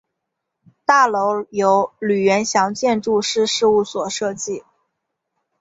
[0.83, 4.63] 大楼由吕元祥建筑师事务所设计。